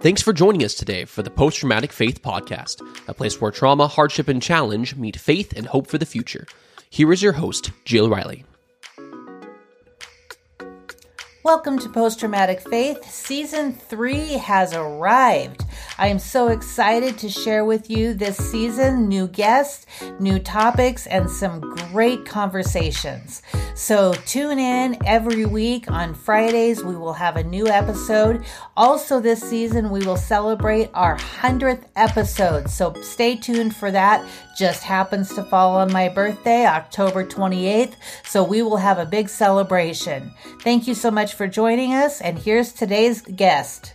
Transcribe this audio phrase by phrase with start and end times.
[0.00, 3.88] Thanks for joining us today for the Post Traumatic Faith Podcast, a place where trauma,
[3.88, 6.46] hardship, and challenge meet faith and hope for the future.
[6.88, 8.44] Here is your host, Jill Riley.
[11.42, 13.10] Welcome to Post Traumatic Faith.
[13.10, 15.64] Season 3 has arrived.
[15.98, 19.84] I am so excited to share with you this season new guests,
[20.20, 21.58] new topics, and some
[21.90, 23.42] great conversations.
[23.78, 26.82] So tune in every week on Fridays.
[26.82, 28.44] We will have a new episode.
[28.76, 32.68] Also, this season, we will celebrate our 100th episode.
[32.68, 34.28] So stay tuned for that.
[34.58, 37.94] Just happens to fall on my birthday, October 28th.
[38.24, 40.32] So we will have a big celebration.
[40.62, 42.20] Thank you so much for joining us.
[42.20, 43.94] And here's today's guest.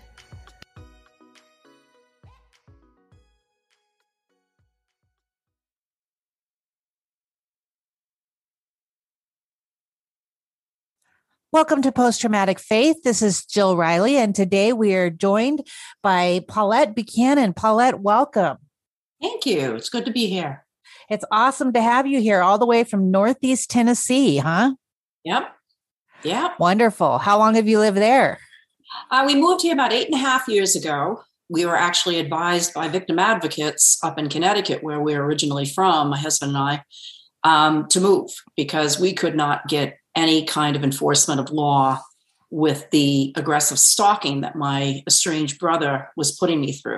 [11.53, 13.03] Welcome to Post Traumatic Faith.
[13.03, 15.67] This is Jill Riley, and today we are joined
[16.01, 17.53] by Paulette Buchanan.
[17.53, 18.57] Paulette, welcome.
[19.21, 19.75] Thank you.
[19.75, 20.65] It's good to be here.
[21.11, 24.73] It's awesome to have you here, all the way from Northeast Tennessee, huh?
[25.25, 25.55] Yep.
[26.23, 26.59] Yep.
[26.59, 27.19] Wonderful.
[27.19, 28.39] How long have you lived there?
[29.11, 31.21] Uh, we moved here about eight and a half years ago.
[31.49, 36.09] We were actually advised by victim advocates up in Connecticut, where we were originally from,
[36.09, 36.83] my husband and I,
[37.43, 41.99] um, to move because we could not get any kind of enforcement of law
[42.49, 46.92] with the aggressive stalking that my estranged brother was putting me through.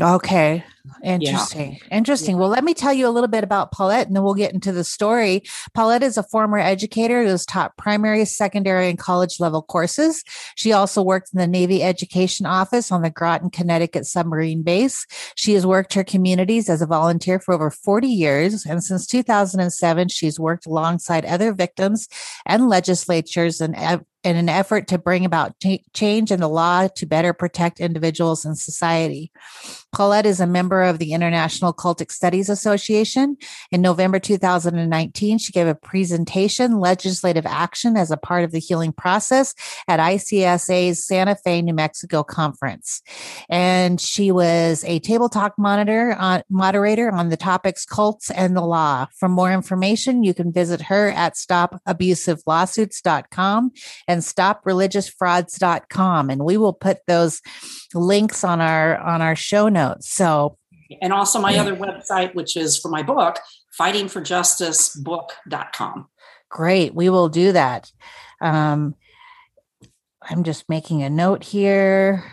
[0.00, 0.64] Okay.
[1.04, 1.72] Interesting.
[1.72, 1.96] Yeah.
[1.96, 2.38] Interesting.
[2.38, 4.72] Well, let me tell you a little bit about Paulette and then we'll get into
[4.72, 5.42] the story.
[5.74, 10.24] Paulette is a former educator who has taught primary, secondary, and college level courses.
[10.56, 15.06] She also worked in the Navy Education Office on the Groton, Connecticut submarine base.
[15.36, 18.64] She has worked her communities as a volunteer for over 40 years.
[18.64, 22.08] And since 2007, she's worked alongside other victims
[22.46, 23.76] and legislatures and
[24.24, 28.44] in an effort to bring about t- change in the law to better protect individuals
[28.44, 29.32] and society.
[29.92, 33.36] Paulette is a member of the International Cultic Studies Association.
[33.70, 38.92] In November 2019, she gave a presentation, Legislative Action as a Part of the Healing
[38.92, 39.54] Process,
[39.88, 43.02] at ICSA's Santa Fe, New Mexico conference.
[43.50, 48.62] And she was a table talk monitor, uh, moderator on the topics cults and the
[48.62, 49.08] law.
[49.18, 53.72] For more information, you can visit her at stopabusivelawsuits.com
[54.08, 56.30] and stopreligiousfrauds.com.
[56.30, 57.42] And we will put those
[57.94, 59.81] links on our on our show notes.
[60.00, 60.56] So
[61.00, 63.38] and also my other website, which is for my book,
[63.78, 66.08] fightingforjusticebook.com.
[66.50, 66.94] Great.
[66.94, 67.92] We will do that.
[68.40, 68.96] Um,
[70.22, 72.24] I'm just making a note here.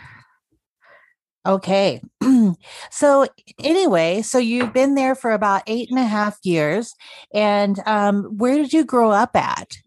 [1.46, 2.02] Okay.
[2.92, 3.28] so,
[3.60, 6.94] anyway, so you've been there for about eight and a half years.
[7.34, 9.78] And um, where did you grow up at?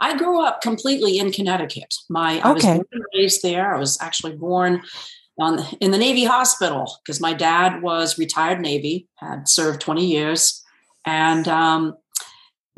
[0.00, 1.94] I grew up completely in Connecticut.
[2.10, 3.74] My I was born and raised there.
[3.74, 4.82] I was actually born
[5.38, 10.62] on in the Navy hospital because my dad was retired Navy, had served 20 years,
[11.04, 11.94] and um,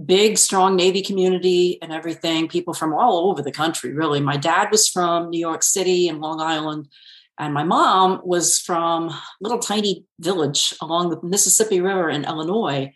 [0.04, 2.48] big, strong Navy community and everything.
[2.48, 4.21] People from all over the country, really.
[4.21, 6.88] My dad was from New York City and Long Island,
[7.38, 12.92] and my mom was from a little tiny village along the Mississippi River in Illinois.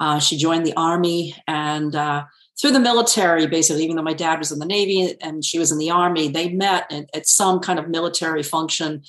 [0.00, 1.94] Uh, she joined the army and.
[1.94, 2.24] Uh,
[2.60, 5.70] through the military, basically, even though my dad was in the Navy and she was
[5.70, 9.02] in the Army, they met at, at some kind of military function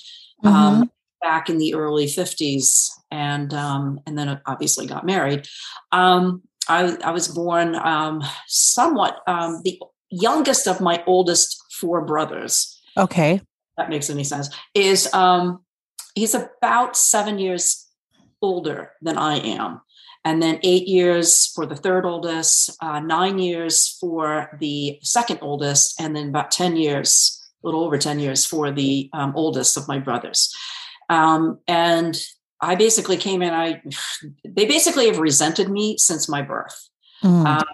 [0.44, 0.82] um, mm-hmm.
[1.20, 5.48] back in the early 50s and um, and then obviously got married.
[5.90, 12.80] Um, I, I, was born um, somewhat um, the youngest of my oldest four brothers.
[12.96, 13.40] Okay.
[13.76, 14.50] That makes any sense.
[14.74, 15.64] Is um,
[16.14, 17.88] he's about seven years
[18.40, 19.80] older than I am
[20.24, 26.00] and then eight years for the third oldest, uh, nine years for the second oldest,
[26.00, 29.88] and then about 10 years, a little over 10 years for the um, oldest of
[29.88, 30.54] my brothers.
[31.08, 32.18] Um, and
[32.60, 33.82] I basically came in, I
[34.44, 36.88] they basically have resented me since my birth.
[37.24, 37.46] Mm.
[37.46, 37.64] Um,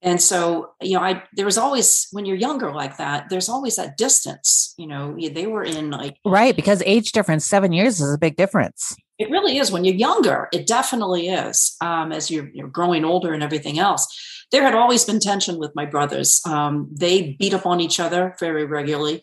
[0.00, 3.76] and so you know i there was always when you're younger like that there's always
[3.76, 8.14] that distance you know they were in like right because age difference seven years is
[8.14, 10.48] a big difference it really is when you're younger.
[10.52, 11.76] It definitely is.
[11.80, 14.06] Um, as you're, you're, growing older and everything else,
[14.52, 16.40] there had always been tension with my brothers.
[16.46, 19.22] Um, they beat up on each other very regularly.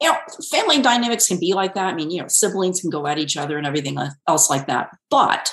[0.00, 0.18] You know,
[0.50, 1.86] family dynamics can be like that.
[1.86, 3.98] I mean, you know, siblings can go at each other and everything
[4.28, 4.90] else like that.
[5.10, 5.52] But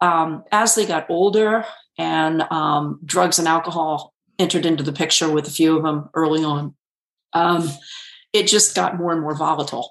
[0.00, 1.64] um, as they got older
[1.98, 6.42] and um, drugs and alcohol entered into the picture with a few of them early
[6.42, 6.74] on,
[7.34, 7.68] um,
[8.32, 9.90] it just got more and more volatile.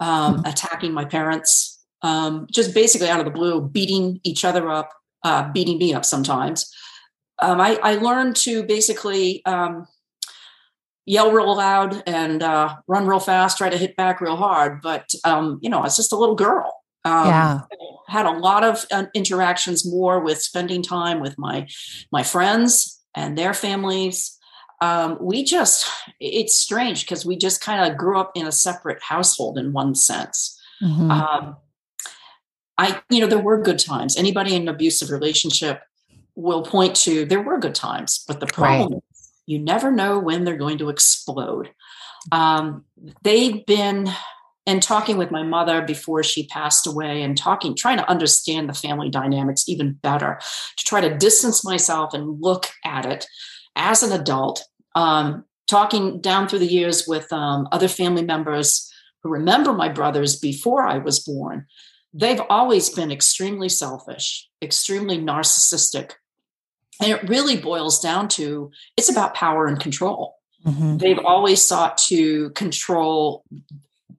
[0.00, 0.46] Um, mm-hmm.
[0.46, 1.73] attacking my parents,
[2.04, 4.90] um, just basically out of the blue, beating each other up,
[5.24, 6.70] uh, beating me up sometimes.
[7.40, 9.88] Um, I, I, learned to basically um,
[11.06, 14.82] yell real loud and uh, run real fast, try to hit back real hard.
[14.82, 16.72] But um, you know, I was just a little girl.
[17.06, 17.60] Um, yeah.
[18.06, 21.66] Had a lot of uh, interactions more with spending time with my
[22.12, 24.38] my friends and their families.
[24.82, 25.90] Um, we just
[26.20, 29.94] it's strange because we just kind of grew up in a separate household in one
[29.94, 30.60] sense.
[30.82, 31.10] Mm-hmm.
[31.10, 31.56] Um,
[32.76, 34.16] I, you know, there were good times.
[34.16, 35.82] Anybody in an abusive relationship
[36.34, 39.02] will point to there were good times, but the problem right.
[39.12, 41.70] is you never know when they're going to explode.
[42.32, 42.84] Um,
[43.22, 44.10] they've been
[44.66, 48.74] and talking with my mother before she passed away and talking trying to understand the
[48.74, 50.40] family dynamics even better
[50.76, 53.26] to try to distance myself and look at it
[53.76, 58.90] as an adult um, talking down through the years with um, other family members
[59.22, 61.66] who remember my brothers before i was born
[62.14, 66.12] they've always been extremely selfish extremely narcissistic
[67.00, 70.96] and it really boils down to it's about power and control mm-hmm.
[70.96, 73.44] they've always sought to control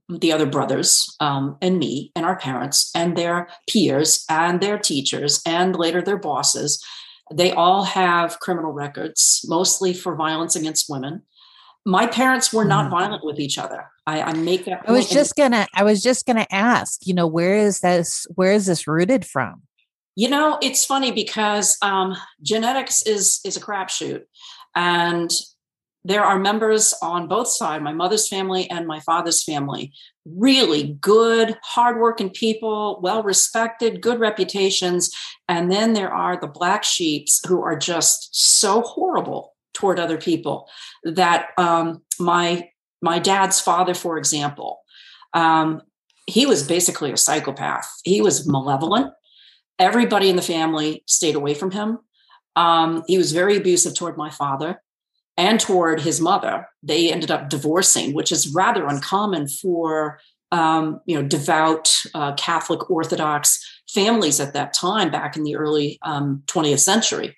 [0.09, 5.41] the other brothers um, and me and our parents and their peers and their teachers
[5.45, 6.83] and later their bosses.
[7.33, 11.23] They all have criminal records, mostly for violence against women.
[11.85, 12.91] My parents were not mm.
[12.91, 13.85] violent with each other.
[14.07, 14.83] I, I make that.
[14.87, 15.67] I was just gonna.
[15.73, 17.05] I was just gonna ask.
[17.05, 18.25] You know, where is this?
[18.35, 19.63] Where is this rooted from?
[20.15, 24.23] You know, it's funny because um, genetics is is a crapshoot,
[24.75, 25.31] and
[26.05, 29.91] there are members on both sides, my mother's family and my father's family,
[30.23, 35.09] really good, hardworking people, well respected, good reputations.
[35.49, 40.67] And then there are the black sheeps who are just so horrible toward other people
[41.03, 42.69] that um, my
[43.01, 44.79] my dad's father, for example,
[45.33, 45.81] um,
[46.25, 47.87] he was basically a psychopath.
[48.03, 49.13] He was malevolent.
[49.77, 51.99] Everybody in the family stayed away from him.
[52.55, 54.81] Um, he was very abusive toward my father
[55.37, 56.67] and toward his mother.
[56.81, 60.19] They ended up divorcing, which is rather uncommon for
[60.51, 65.99] um, you know devout uh, Catholic Orthodox families at that time, back in the early
[66.01, 67.35] um, 20th century.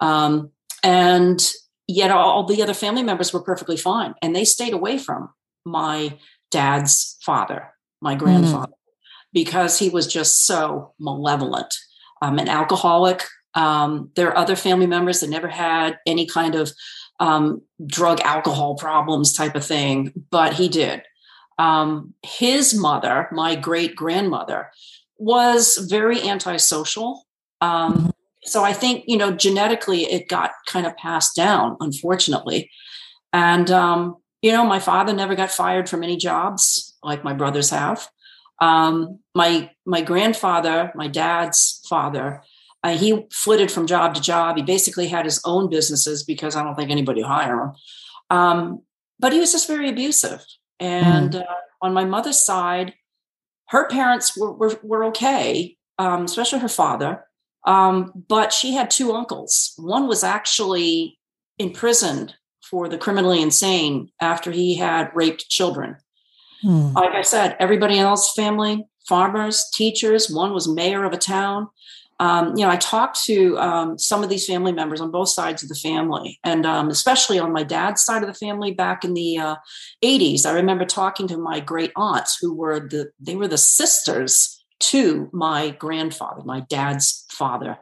[0.00, 0.50] Um,
[0.82, 1.52] and
[1.88, 5.30] yet, all the other family members were perfectly fine, and they stayed away from
[5.64, 6.16] my
[6.50, 8.24] dad's father, my mm-hmm.
[8.24, 9.32] grandfather, mm.
[9.32, 11.74] because he was just so malevolent.
[12.20, 13.24] Um, an alcoholic.
[13.54, 16.72] Um, there are other family members that never had any kind of
[17.20, 21.02] um, drug alcohol problems type of thing, but he did.
[21.58, 24.70] Um, his mother, my great grandmother,
[25.16, 27.26] was very antisocial.
[27.60, 28.08] Um, mm-hmm.
[28.48, 32.70] So I think, you know, genetically it got kind of passed down, unfortunately.
[33.32, 37.70] And, um, you know, my father never got fired from any jobs like my brothers
[37.70, 38.08] have.
[38.60, 42.42] Um, my my grandfather, my dad's father,
[42.82, 44.56] uh, he flitted from job to job.
[44.56, 47.72] He basically had his own businesses because I don't think anybody hired him.
[48.30, 48.82] Um,
[49.18, 50.44] but he was just very abusive.
[50.80, 51.42] And mm.
[51.42, 52.94] uh, on my mother's side,
[53.68, 57.24] her parents were were, were okay, um, especially her father.
[57.66, 59.74] Um, but she had two uncles.
[59.76, 61.18] One was actually
[61.58, 65.96] imprisoned for the criminally insane after he had raped children.
[66.64, 66.94] Mm.
[66.94, 70.30] Like I said, everybody else, family, farmers, teachers.
[70.30, 71.68] One was mayor of a town
[72.20, 75.62] um, you know, I talked to um, some of these family members on both sides
[75.62, 79.14] of the family, and um, especially on my dad's side of the family back in
[79.14, 79.56] the uh,
[80.04, 80.44] 80s.
[80.44, 85.28] I remember talking to my great aunts, who were the they were the sisters to
[85.32, 87.78] my grandfather, my dad's father,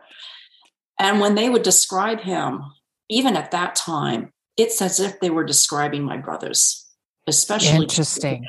[0.98, 2.62] and when they would describe him,
[3.08, 6.86] even at that time, it's as if they were describing my brothers
[7.26, 8.44] especially interesting.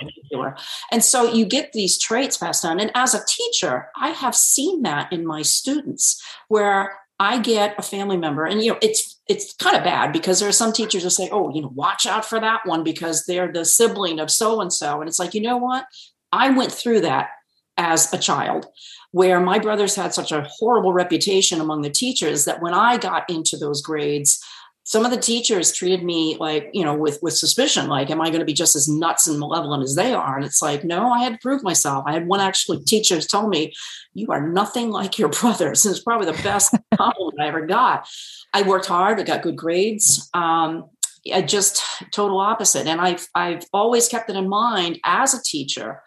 [0.91, 2.79] And so you get these traits passed on.
[2.79, 7.81] And as a teacher, I have seen that in my students where I get a
[7.81, 11.01] family member, and you know, it's it's kind of bad because there are some teachers
[11.01, 14.29] who say, "Oh, you know, watch out for that one because they're the sibling of
[14.29, 15.85] so and so," and it's like, you know what?
[16.31, 17.29] I went through that
[17.77, 18.67] as a child,
[19.11, 23.29] where my brothers had such a horrible reputation among the teachers that when I got
[23.29, 24.43] into those grades,
[24.87, 28.29] some of the teachers treated me like you know with with suspicion like am i
[28.29, 30.37] going to be just as nuts and malevolent as they are?
[30.37, 32.05] And it's like no i had to prove myself.
[32.07, 33.73] I had one actually teacher tell me
[34.13, 38.07] you are nothing like your brothers and it's probably the best compliment i ever got.
[38.53, 40.85] I worked hard i got good grades um,
[41.33, 42.87] I just total opposite.
[42.87, 46.01] And i've i've always kept it in mind as a teacher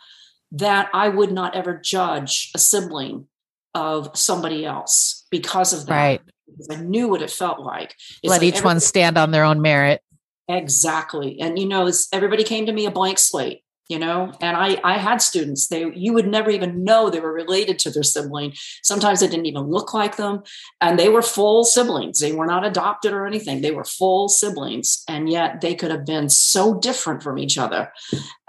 [0.52, 3.26] that i would not ever judge a sibling
[3.75, 7.95] of somebody else because of that right because I knew what it felt like.
[8.23, 10.02] It's Let like each one stand on their own merit.
[10.49, 11.40] Exactly.
[11.40, 13.62] And you know, everybody came to me a blank slate.
[13.90, 14.32] You know?
[14.40, 17.90] And i i had students they you would never even know they were related to
[17.90, 18.54] their sibling.
[18.82, 20.42] Sometimes they didn't even look like them.
[20.80, 22.20] And they were full siblings.
[22.20, 23.61] They were not adopted or anything.
[23.61, 25.02] They were full siblings.
[25.09, 27.92] And yet they could have been so different from each other.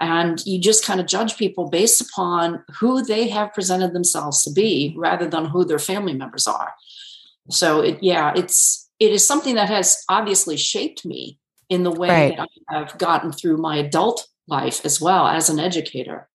[0.00, 4.52] And you just kind of judge people based upon who they have presented themselves to
[4.52, 6.72] be rather than who their family members are.
[7.50, 12.08] So it, yeah it's it is something that has obviously shaped me in the way
[12.08, 12.36] right.
[12.36, 16.28] that I have gotten through my adult life as well as an educator.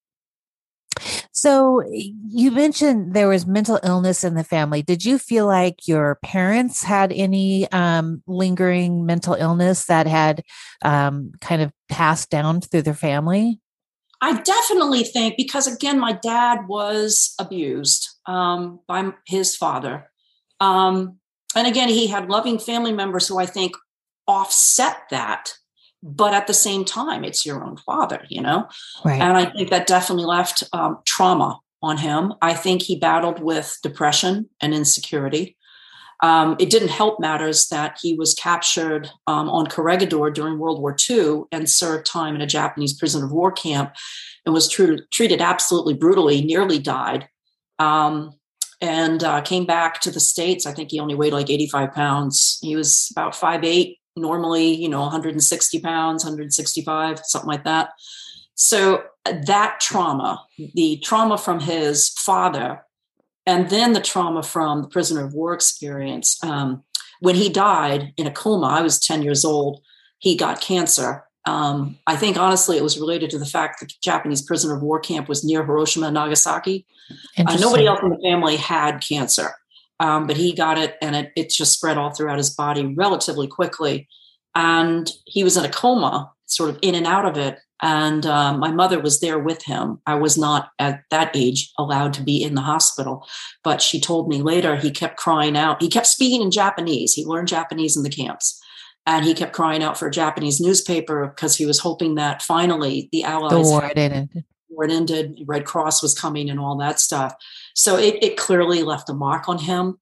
[1.31, 4.81] So you mentioned there was mental illness in the family.
[4.81, 10.43] Did you feel like your parents had any um, lingering mental illness that had
[10.83, 13.59] um, kind of passed down through their family?
[14.19, 20.09] I definitely think because again, my dad was abused um, by his father,
[20.59, 21.19] um,
[21.55, 23.75] and again, he had loving family members who I think
[24.27, 25.53] offset that
[26.07, 28.67] but at the same time it's your own father you know?
[29.03, 29.21] Right.
[29.21, 32.33] and i think that definitely left um, trauma on him.
[32.41, 35.55] I think he battled with depression and insecurity.
[36.23, 40.95] Um, it didn't help matters that he was captured um, on corregidor during world war
[41.09, 43.93] ii and served time in a japanese prisoner of war camp
[44.43, 47.29] and was tr- treated absolutely brutally nearly died
[47.77, 48.33] um,
[48.81, 50.65] and uh, came back to the states.
[50.65, 52.57] I think he only weighed like 85 pounds.
[52.61, 57.89] He was about 5'8 normally, you know, 160 pounds, 165, something like that.
[58.55, 60.43] So uh, that trauma,
[60.73, 62.83] the trauma from his father,
[63.45, 66.43] and then the trauma from the prisoner of war experience.
[66.43, 66.83] Um,
[67.19, 69.81] when he died in a coma, I was 10 years old,
[70.19, 71.23] he got cancer.
[71.45, 74.81] Um, I think honestly, it was related to the fact that the Japanese prisoner of
[74.81, 76.85] war camp was near Hiroshima and Nagasaki.
[77.37, 79.53] Uh, nobody else in the family had cancer
[79.99, 83.47] um, but he got it and it, it just spread all throughout his body relatively
[83.47, 84.07] quickly.
[84.55, 87.59] And he was in a coma, sort of in and out of it.
[87.81, 90.01] And uh, my mother was there with him.
[90.07, 93.27] I was not at that age allowed to be in the hospital,
[93.63, 95.81] but she told me later he kept crying out.
[95.81, 97.13] He kept speaking in Japanese.
[97.13, 98.59] He learned Japanese in the camps.
[99.05, 103.09] And he kept crying out for a Japanese newspaper because he was hoping that finally
[103.11, 103.51] the Allies.
[103.51, 104.43] The war had ended.
[104.77, 105.41] War had ended.
[105.45, 107.33] Red Cross was coming and all that stuff.
[107.73, 109.97] So it, it clearly left a mark on him.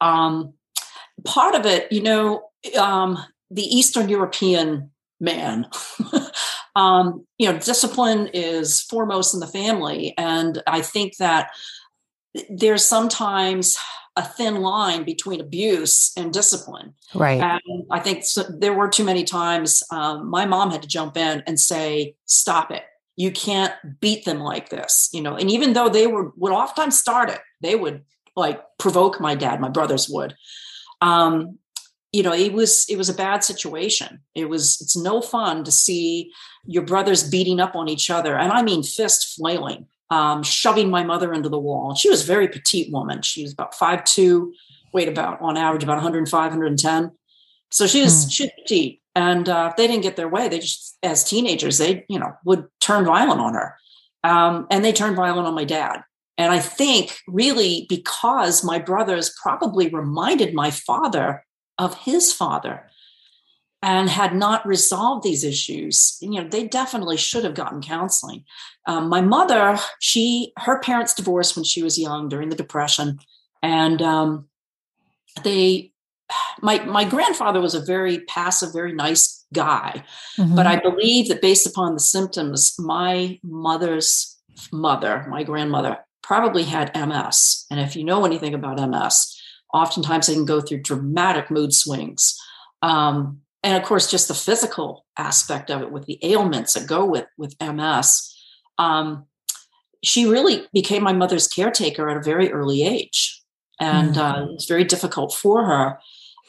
[0.00, 0.54] Um,
[1.24, 3.18] part of it, you know, um,
[3.50, 4.90] the Eastern European
[5.20, 5.66] man,
[6.76, 10.14] um, you know, discipline is foremost in the family.
[10.18, 11.50] And I think that
[12.48, 13.76] there's sometimes
[14.16, 16.94] a thin line between abuse and discipline.
[17.14, 17.40] Right.
[17.40, 21.16] And I think so, there were too many times um, my mom had to jump
[21.16, 22.84] in and say, stop it
[23.16, 25.36] you can't beat them like this you know?
[25.36, 28.02] And even though they were would oftentimes start it they would
[28.36, 30.34] like provoke my dad my brothers would.
[31.00, 31.58] Um
[32.12, 34.20] you know it was it was a bad situation.
[34.34, 36.30] It was it's no fun to see
[36.66, 41.02] your brothers beating up on each other and i mean fist flailing um, shoving my
[41.02, 41.94] mother into the wall.
[41.94, 43.22] She was a very petite woman.
[43.22, 44.52] She was about five two
[44.94, 47.10] weighed about on average about 105 110
[47.70, 48.32] so she was mm.
[48.32, 50.48] she's petite and uh, they didn't get their way.
[50.48, 53.76] They just as teenagers they you know would turn violent on her.
[54.22, 56.02] Um, and they turned violent on my dad.
[56.36, 61.44] And i think really because my brothers probably reminded my father
[61.78, 62.90] of his father
[63.82, 68.44] and had not resolved these issues you know they definitely should have gotten counseling.
[68.86, 73.20] Um, my mother she her parents divorced when she was young during the depression.
[73.62, 74.48] And um,
[75.42, 75.93] they
[76.62, 80.04] my my grandfather was a very passive, very nice guy,
[80.38, 80.54] mm-hmm.
[80.54, 84.36] but I believe that based upon the symptoms, my mother's
[84.72, 87.66] mother, my grandmother, probably had MS.
[87.70, 89.40] And if you know anything about MS,
[89.72, 92.38] oftentimes they can go through dramatic mood swings.
[92.82, 97.04] Um, and of course, just the physical aspect of it with the ailments that go
[97.04, 98.30] with with MS.
[98.78, 99.26] Um,
[100.02, 103.40] she really became my mother's caretaker at a very early age
[103.80, 104.20] and mm-hmm.
[104.20, 105.98] uh, it was very difficult for her.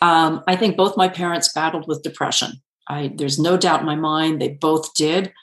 [0.02, 2.62] Um, I think both my parents battled with depression.
[2.88, 5.34] I, there's no doubt in my mind they both did.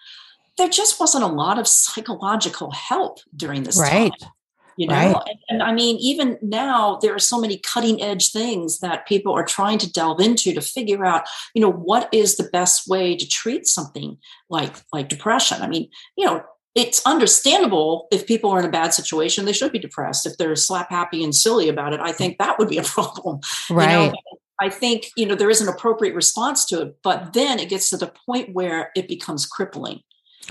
[0.59, 4.13] There just wasn't a lot of psychological help during this right.
[4.21, 4.31] time.
[4.79, 5.17] You know, right.
[5.29, 9.35] and, and I mean, even now there are so many cutting edge things that people
[9.35, 13.15] are trying to delve into to figure out, you know, what is the best way
[13.15, 14.17] to treat something
[14.49, 15.61] like like depression.
[15.61, 16.43] I mean, you know,
[16.75, 20.27] it's understandable if people are in a bad situation they should be depressed.
[20.27, 23.41] If they're slap happy and silly about it i think that would be a problem.
[23.71, 24.15] Right you know?
[24.61, 27.91] i think you know there is an appropriate response to it but then it gets
[27.91, 30.01] to the point where it becomes crippling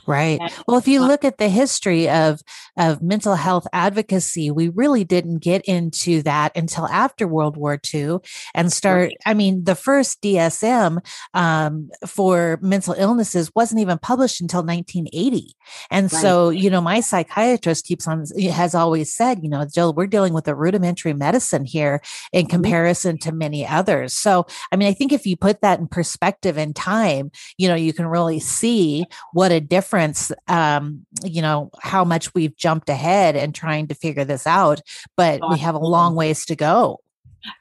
[0.07, 0.39] Right.
[0.67, 2.41] Well, if you look at the history of
[2.77, 8.17] of mental health advocacy, we really didn't get into that until after World War II
[8.55, 9.09] and start.
[9.09, 9.17] Right.
[9.25, 15.55] I mean, the first DSM um, for mental illnesses wasn't even published until 1980.
[15.91, 16.21] And right.
[16.21, 20.33] so, you know, my psychiatrist keeps on has always said, you know, Jill, we're dealing
[20.33, 24.13] with a rudimentary medicine here in comparison to many others.
[24.13, 27.75] So, I mean, I think if you put that in perspective in time, you know,
[27.75, 32.89] you can really see what a difference difference um, you know how much we've jumped
[32.89, 34.79] ahead and trying to figure this out
[35.17, 36.99] but we have a long ways to go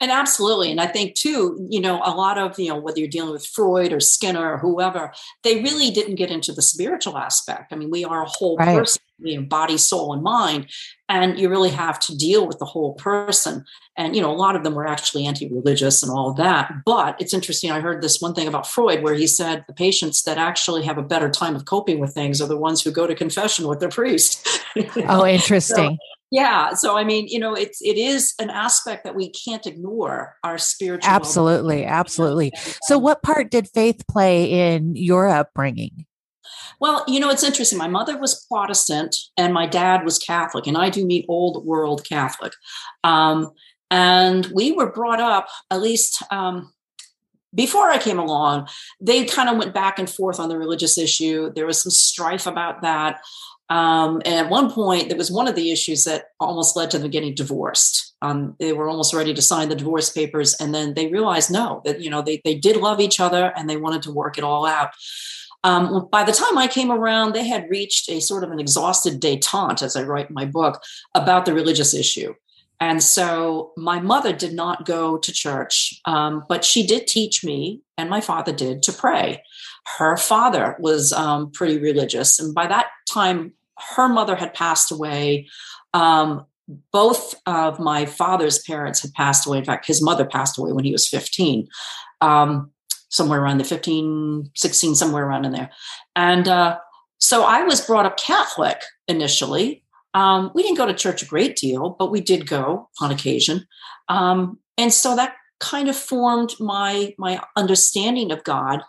[0.00, 0.70] and absolutely.
[0.70, 3.46] And I think too, you know, a lot of, you know, whether you're dealing with
[3.46, 5.12] Freud or Skinner or whoever,
[5.42, 7.72] they really didn't get into the spiritual aspect.
[7.72, 8.78] I mean, we are a whole right.
[8.78, 10.66] person, you know, body, soul, and mind.
[11.08, 13.64] And you really have to deal with the whole person.
[13.96, 16.72] And, you know, a lot of them were actually anti-religious and all that.
[16.84, 17.70] But it's interesting.
[17.70, 20.98] I heard this one thing about Freud where he said the patients that actually have
[20.98, 23.80] a better time of coping with things are the ones who go to confession with
[23.80, 24.46] their priest.
[25.08, 25.98] oh, interesting.
[25.98, 29.66] So, yeah so i mean you know it's it is an aspect that we can't
[29.66, 36.06] ignore our spiritual absolutely absolutely so what part did faith play in your upbringing
[36.80, 37.78] well, you know, it's interesting.
[37.78, 42.04] My mother was Protestant and my dad was Catholic, and I do mean old world
[42.08, 42.52] Catholic.
[43.04, 43.52] Um,
[43.90, 46.72] and we were brought up, at least um,
[47.54, 48.68] before I came along,
[49.00, 51.52] they kind of went back and forth on the religious issue.
[51.54, 53.20] There was some strife about that.
[53.68, 56.98] Um, and at one point, there was one of the issues that almost led to
[56.98, 58.14] them getting divorced.
[58.22, 61.80] Um, they were almost ready to sign the divorce papers, and then they realized no,
[61.84, 64.44] that you know they they did love each other and they wanted to work it
[64.44, 64.90] all out.
[65.62, 69.20] Um, by the time I came around, they had reached a sort of an exhausted
[69.20, 70.82] detente, as I write my book,
[71.14, 72.34] about the religious issue.
[72.80, 77.82] And so my mother did not go to church, um, but she did teach me,
[77.98, 79.42] and my father did, to pray.
[79.98, 82.38] Her father was um, pretty religious.
[82.38, 83.52] And by that time,
[83.96, 85.48] her mother had passed away.
[85.92, 86.46] Um,
[86.92, 89.58] both of my father's parents had passed away.
[89.58, 91.68] In fact, his mother passed away when he was 15.
[92.22, 92.70] Um,
[93.10, 95.70] somewhere around the 15, 16, somewhere around in there.
[96.16, 96.78] And uh,
[97.18, 99.84] so I was brought up Catholic initially.
[100.14, 103.66] Um, we didn't go to church a great deal, but we did go on occasion.
[104.08, 108.82] Um, and so that kind of formed my my understanding of God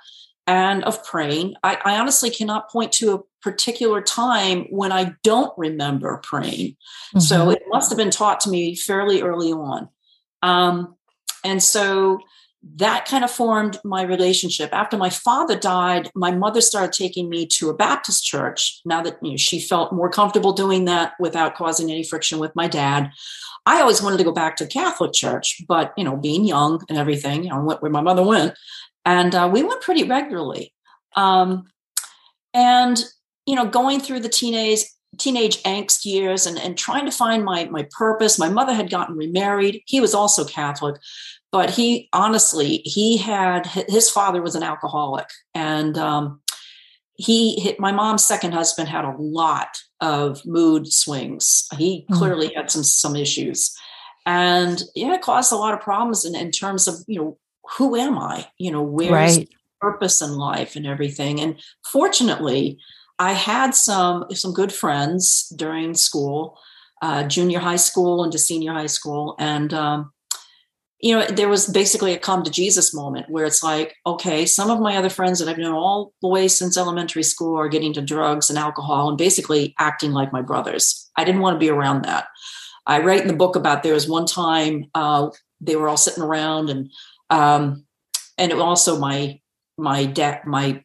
[0.47, 1.55] and of praying.
[1.63, 6.71] I, I, honestly cannot point to a particular time when I don't remember praying.
[6.71, 7.19] Mm-hmm.
[7.19, 9.89] So it must have been taught to me fairly early on.
[10.41, 10.95] Um,
[11.43, 12.19] and so
[12.63, 14.71] that kind of formed my relationship.
[14.71, 18.81] After my father died, my mother started taking me to a Baptist church.
[18.85, 22.55] Now that you know, she felt more comfortable doing that without causing any friction with
[22.55, 23.11] my dad.
[23.65, 26.97] I always wanted to go back to Catholic church, but you know, being young and
[26.97, 28.53] everything, you know, went where my mother went,
[29.05, 30.73] and uh, we went pretty regularly.
[31.15, 31.67] Um,
[32.53, 33.03] and
[33.47, 34.81] you know, going through the teenage
[35.17, 38.39] teenage angst years and, and trying to find my my purpose.
[38.39, 39.81] My mother had gotten remarried.
[39.85, 40.95] He was also Catholic,
[41.51, 46.41] but he honestly he had his father was an alcoholic and um,
[47.15, 52.17] he my mom's second husband had a lot of mood swings he mm.
[52.17, 53.75] clearly had some some issues
[54.25, 57.37] and yeah it caused a lot of problems in, in terms of you know
[57.77, 59.49] who am i you know where's right.
[59.79, 62.79] purpose in life and everything and fortunately
[63.29, 66.57] i had some some good friends during school
[67.01, 70.11] uh, junior high school into senior high school and um,
[71.01, 74.69] you know, there was basically a come to Jesus moment where it's like, okay, some
[74.69, 77.91] of my other friends that I've known all the way since elementary school are getting
[77.93, 81.09] to drugs and alcohol and basically acting like my brothers.
[81.17, 82.27] I didn't want to be around that.
[82.85, 85.29] I write in the book about there was one time uh,
[85.59, 86.91] they were all sitting around and
[87.31, 87.85] um,
[88.37, 89.39] and also my
[89.77, 90.83] my dad my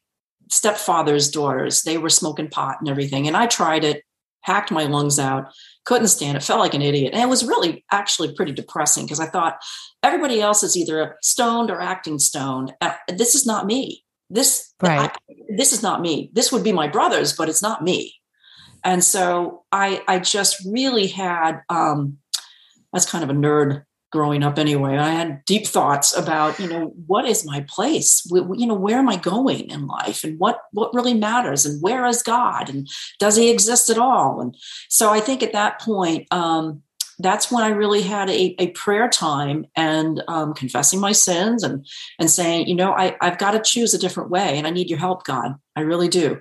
[0.50, 4.02] stepfather's daughters they were smoking pot and everything and I tried it
[4.42, 5.52] hacked my lungs out
[5.85, 9.18] couldn't stand it felt like an idiot and it was really actually pretty depressing because
[9.18, 9.59] i thought
[10.04, 14.04] everybody else is either stoned or acting stoned uh, this is not me.
[14.28, 15.11] This right.
[15.11, 16.30] I, this is not me.
[16.32, 18.14] This would be my brothers but it's not me.
[18.85, 22.18] And so i i just really had um
[22.92, 26.92] that's kind of a nerd growing up anyway i had deep thoughts about you know
[27.07, 28.27] what is my place?
[28.31, 30.25] You know where am i going in life?
[30.25, 31.66] And what what really matters?
[31.66, 32.69] And where is god?
[32.69, 32.88] And
[33.19, 34.40] does he exist at all?
[34.40, 34.57] And
[34.88, 36.83] so i think at that point um,
[37.19, 41.87] that's when i really had a, a prayer time and um, confessing my sins and
[42.19, 44.90] and saying you know I, i've got to choose a different way and i need
[44.90, 45.55] your help god.
[45.75, 46.40] I really do.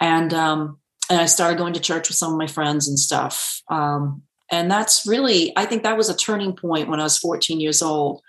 [0.00, 0.78] And um,
[1.10, 4.70] and i started going to church with some of my friends and stuff um, and
[4.70, 8.20] that's really, I think that was a turning point when I was 14 years old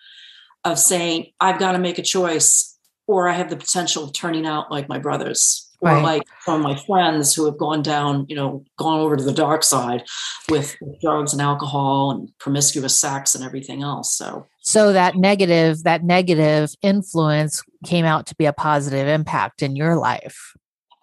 [0.63, 4.45] of saying, I've got to make a choice or I have the potential of turning
[4.45, 6.01] out like my brothers or right.
[6.01, 9.63] like from my friends who have gone down, you know, gone over to the dark
[9.63, 10.05] side
[10.49, 14.15] with, with drugs and alcohol and promiscuous sex and everything else.
[14.15, 19.75] So, so that negative, that negative influence came out to be a positive impact in
[19.75, 20.53] your life.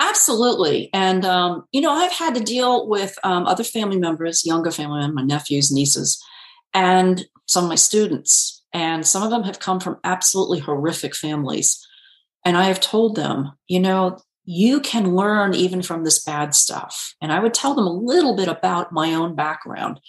[0.01, 0.89] Absolutely.
[0.95, 5.01] And, um, you know, I've had to deal with um, other family members, younger family
[5.01, 6.23] members, my nephews, nieces,
[6.73, 8.65] and some of my students.
[8.73, 11.87] And some of them have come from absolutely horrific families.
[12.47, 17.15] And I have told them, you know, you can learn even from this bad stuff.
[17.21, 20.01] And I would tell them a little bit about my own background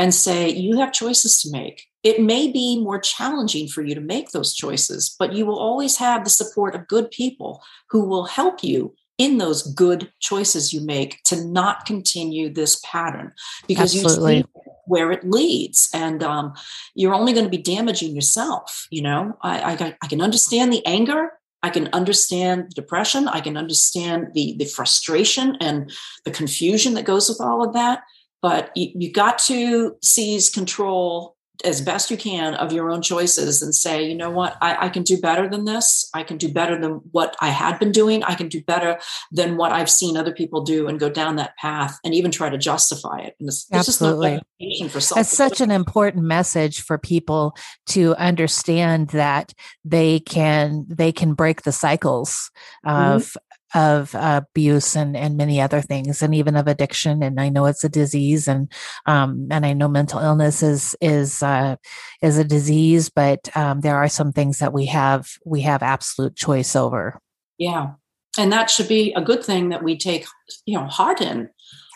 [0.00, 1.84] and say, you have choices to make.
[2.02, 5.96] It may be more challenging for you to make those choices, but you will always
[5.98, 10.80] have the support of good people who will help you in those good choices you
[10.80, 13.32] make to not continue this pattern
[13.66, 14.36] because Absolutely.
[14.36, 14.48] you see
[14.86, 16.54] where it leads and um,
[16.94, 20.84] you're only going to be damaging yourself you know I, I, I can understand the
[20.86, 23.26] anger I can understand the depression.
[23.28, 25.90] I can understand the the frustration and
[26.24, 28.02] the confusion that goes with all of that.
[28.40, 33.62] But you, you got to seize control as best you can of your own choices
[33.62, 36.08] and say, you know what, I, I, can do better than this.
[36.14, 38.22] I can do better than what I had been doing.
[38.22, 38.98] I can do better
[39.32, 42.48] than what I've seen other people do and go down that path and even try
[42.48, 43.34] to justify it.
[43.40, 44.40] And it's, Absolutely.
[44.60, 47.56] It's That's such an important message for people
[47.88, 49.52] to understand that
[49.84, 52.50] they can they can break the cycles
[52.86, 53.16] mm-hmm.
[53.16, 53.36] of
[53.74, 57.22] of uh, abuse and and many other things and even of addiction.
[57.22, 58.70] And i know it's a disease and
[59.06, 61.76] um and i know mental illness is is uh
[62.22, 66.36] is a disease but um there are some things that we have we have absolute
[66.36, 67.20] choice over.
[67.58, 67.92] Yeah.
[68.38, 70.26] And that should be a good thing that we take
[70.66, 71.50] you know heart in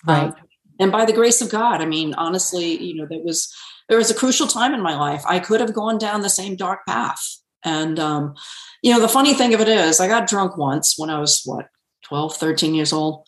[0.07, 0.25] right.
[0.25, 0.35] um,
[0.81, 1.81] and by the grace of god.
[1.81, 3.53] I mean honestly you know there was
[3.89, 5.23] there was a crucial time in my life.
[5.27, 7.23] I could have gone down the same dark path.
[7.65, 8.35] And, um,
[8.83, 11.43] you know, the funny thing of it is, I got drunk once when I was,
[11.45, 11.69] what,
[12.05, 13.25] 12, 13 years old?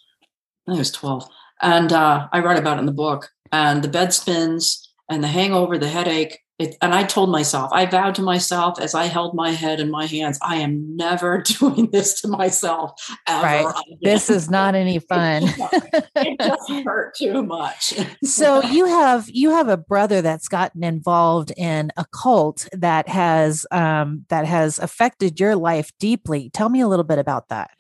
[0.66, 1.28] I think was 12.
[1.62, 3.30] And uh, I write about it in the book.
[3.52, 7.86] And the bed spins and the hangover, the headache, it, and I told myself, I
[7.86, 11.90] vowed to myself as I held my head in my hands, I am never doing
[11.90, 12.92] this to myself
[13.28, 13.42] ever.
[13.42, 13.74] Right.
[14.02, 15.44] This is not any fun.
[15.44, 17.94] it just hurt too much.
[18.22, 23.66] so you have you have a brother that's gotten involved in a cult that has
[23.72, 26.50] um, that has affected your life deeply.
[26.50, 27.70] Tell me a little bit about that.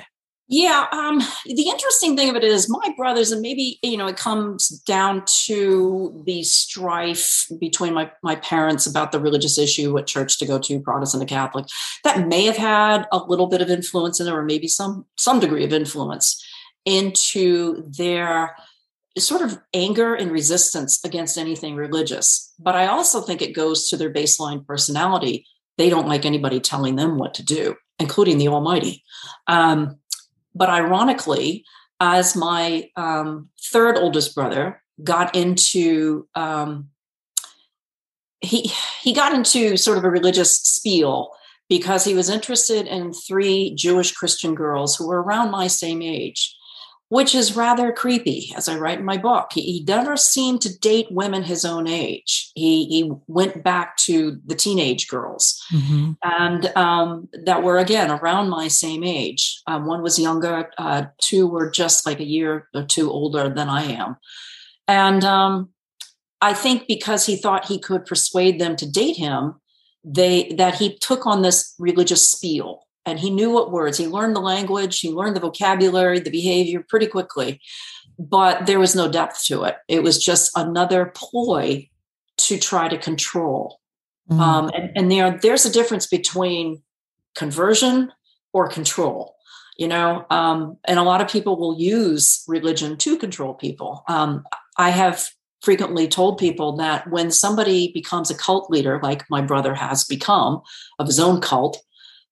[0.46, 4.18] Yeah, um, the interesting thing of it is my brothers, and maybe you know, it
[4.18, 10.38] comes down to the strife between my my parents about the religious issue, what church
[10.38, 11.64] to go to, Protestant or Catholic.
[12.04, 15.40] That may have had a little bit of influence in it, or maybe some some
[15.40, 16.44] degree of influence
[16.84, 18.54] into their
[19.16, 22.52] sort of anger and resistance against anything religious.
[22.58, 25.46] But I also think it goes to their baseline personality.
[25.78, 29.02] They don't like anybody telling them what to do, including the Almighty.
[29.46, 29.98] Um,
[30.54, 31.64] but ironically,
[32.00, 36.88] as my um, third oldest brother got into um,
[38.40, 38.70] he
[39.02, 41.30] he got into sort of a religious spiel
[41.68, 46.54] because he was interested in three Jewish Christian girls who were around my same age
[47.08, 49.50] which is rather creepy, as I write in my book.
[49.52, 52.50] He, he never seemed to date women his own age.
[52.54, 56.12] He, he went back to the teenage girls, mm-hmm.
[56.22, 59.60] and um, that were again around my same age.
[59.66, 63.68] Um, one was younger, uh, two were just like a year or two older than
[63.68, 64.16] I am,
[64.88, 65.70] and um,
[66.40, 69.54] I think because he thought he could persuade them to date him,
[70.04, 73.98] they that he took on this religious spiel and he knew what words.
[73.98, 77.60] He learned the language he learned the vocabulary the behavior pretty quickly
[78.18, 79.76] but there was no depth to it.
[79.88, 81.88] It was just another ploy
[82.36, 83.80] to try to control.
[84.30, 84.40] Mm-hmm.
[84.40, 86.82] um, and, and there there's a difference between
[87.34, 88.12] conversion
[88.52, 89.34] or control
[89.76, 90.24] you know?
[90.30, 94.04] Um, and a lot of people will use religion to control people.
[94.08, 94.44] Um,
[94.76, 95.28] i have
[95.62, 100.60] frequently told people that when somebody becomes a cult leader like my brother has become
[100.98, 101.82] of his own cult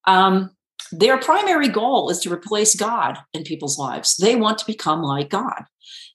[0.05, 0.51] um,
[0.99, 4.15] their primary goal is to replace God in people's lives.
[4.17, 5.63] They want to become like God.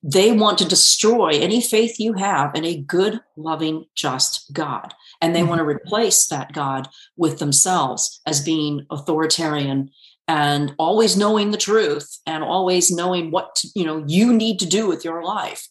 [0.03, 4.95] They want to destroy any faith you have in a good, loving, just God.
[5.21, 5.77] And they want to mm-hmm.
[5.77, 9.91] replace that God with themselves as being authoritarian
[10.29, 14.67] and always knowing the truth and always knowing what to, you know you need to
[14.67, 15.69] do with your life.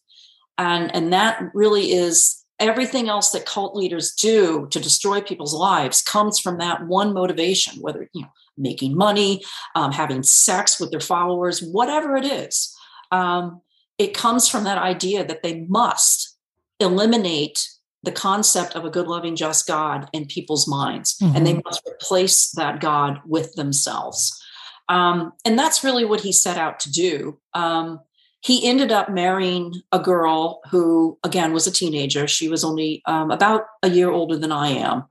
[0.57, 6.01] And and that really is everything else that cult leaders do to destroy people's lives
[6.01, 9.43] comes from that one motivation whether you know making money,
[9.75, 12.75] um, having sex with their followers, whatever it is.
[13.11, 13.61] Um,
[13.97, 16.37] it comes from that idea that they must
[16.79, 17.67] eliminate
[18.03, 21.35] the concept of a good, loving, just God in people's minds, mm-hmm.
[21.35, 21.61] and they mm-hmm.
[21.65, 24.41] must replace that God with themselves.
[24.87, 27.39] Um, and that's really what he set out to do.
[27.53, 27.99] Um,
[28.41, 32.27] he ended up marrying a girl who, again, was a teenager.
[32.27, 35.03] She was only um, about a year older than I am.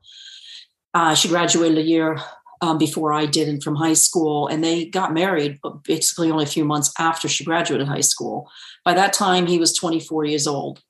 [0.94, 2.18] Uh, she graduated a year
[2.66, 6.48] um, before I did and from high school, and they got married basically only a
[6.48, 8.50] few months after she graduated high school.
[8.84, 10.82] By that time, he was 24 years old.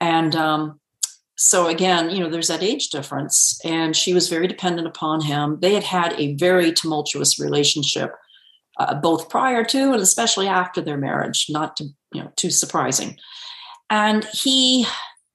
[0.00, 0.80] And um,
[1.36, 5.58] so again, you know, there's that age difference, and she was very dependent upon him.
[5.60, 8.12] They had had a very tumultuous relationship,
[8.78, 11.46] uh, both prior to and especially after their marriage.
[11.48, 13.16] Not to you know too surprising,
[13.90, 14.86] and he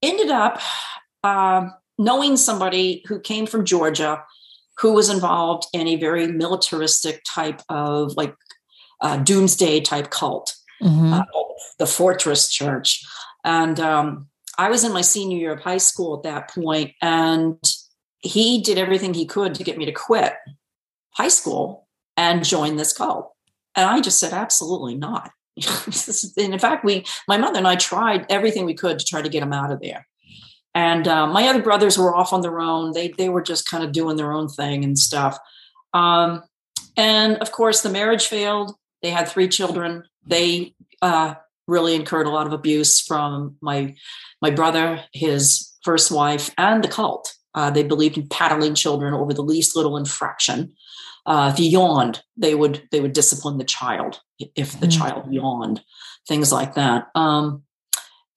[0.02, 0.62] ended up
[1.23, 4.23] uh, knowing somebody who came from Georgia,
[4.79, 8.35] who was involved in a very militaristic type of like
[9.01, 11.13] uh, doomsday type cult, mm-hmm.
[11.13, 11.23] Uh,
[11.79, 13.03] the Fortress Church,
[13.43, 17.57] and um, I was in my senior year of high school at that point, and
[18.19, 20.33] he did everything he could to get me to quit
[21.11, 23.31] high school and join this cult.
[23.75, 25.31] And I just said, absolutely not.
[26.37, 29.29] and in fact, we, my mother and I tried everything we could to try to
[29.29, 30.07] get him out of there.
[30.77, 32.91] And uh, my other brothers were off on their own.
[32.93, 35.39] They they were just kind of doing their own thing and stuff.
[35.95, 36.43] Um,
[36.95, 38.75] and of course, the marriage failed.
[39.01, 40.03] They had three children.
[40.27, 41.33] They uh,
[41.67, 43.95] really incurred a lot of abuse from my
[44.39, 47.33] my brother, his first wife, and the cult.
[47.55, 50.75] Uh, they believed in paddling children over the least little infraction.
[51.25, 54.19] Uh, if you yawned, they would they would discipline the child
[54.55, 54.95] if the mm.
[54.95, 55.81] child yawned,
[56.27, 57.07] things like that.
[57.15, 57.63] Um,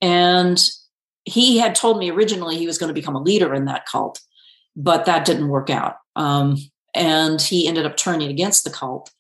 [0.01, 0.59] and
[1.31, 4.21] he had told me originally he was going to become a leader in that cult,
[4.75, 5.97] but that didn't work out.
[6.17, 6.57] Um,
[6.95, 9.11] and he ended up turning against the cult.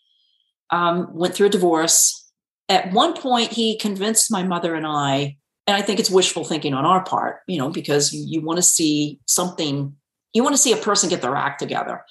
[0.70, 2.31] Um, went through a divorce.
[2.68, 6.75] At one point, he convinced my mother and I and I think it's wishful thinking
[6.75, 9.94] on our part, you know, because you, want to see something,
[10.33, 12.05] you want to see a person get their act together.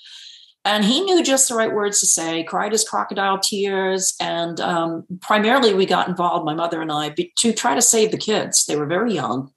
[0.64, 4.16] And he knew just the right words to say, cried his crocodile tears.
[4.22, 8.18] And um, primarily, we got involved, my mother and I, to try to save the
[8.18, 8.66] kids.
[8.66, 9.52] They were very young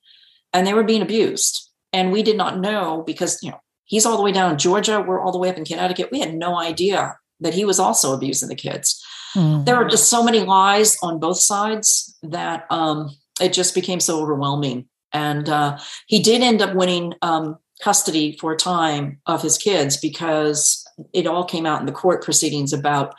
[0.52, 1.70] and they were being abused.
[1.92, 5.04] And we did not know because, you know, he's all the way down in Georgia,
[5.06, 6.10] we're all the way up in Connecticut.
[6.10, 9.04] We had no idea that he was also abusing the kids.
[9.34, 9.64] Mm-hmm.
[9.64, 13.10] There were just so many lies on both sides that um,
[13.40, 14.88] it just became so overwhelming.
[15.12, 19.96] And uh, he did end up winning um, custody for a time of his kids
[19.96, 23.14] because it all came out in the court proceedings about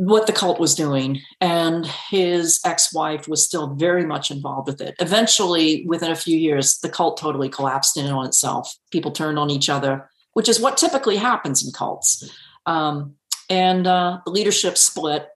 [0.00, 1.20] what the cult was doing.
[1.42, 4.94] And his ex wife was still very much involved with it.
[4.98, 8.74] Eventually, within a few years, the cult totally collapsed in on itself.
[8.90, 12.26] People turned on each other, which is what typically happens in cults.
[12.64, 13.16] Um,
[13.50, 15.28] and uh, the leadership split.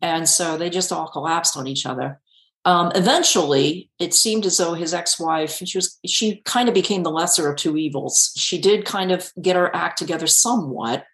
[0.00, 2.20] And so they just all collapsed on each other.
[2.64, 7.10] Um, eventually, it seemed as though his ex-wife she was she kind of became the
[7.10, 8.32] lesser of two evils.
[8.36, 11.04] She did kind of get her act together somewhat,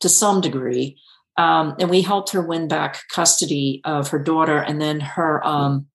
[0.00, 0.98] to some degree,
[1.36, 5.86] um, and we helped her win back custody of her daughter, and then her um,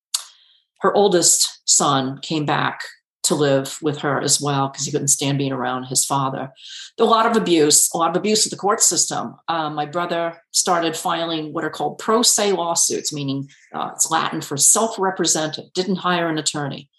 [0.81, 2.81] her oldest son came back
[3.23, 6.51] to live with her as well because he couldn't stand being around his father.
[6.99, 9.35] A lot of abuse, a lot of abuse of the court system.
[9.47, 14.41] Um, my brother started filing what are called pro se lawsuits, meaning uh, it's Latin
[14.41, 16.89] for self represented, didn't hire an attorney,